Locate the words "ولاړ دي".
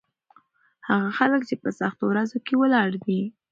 2.61-3.21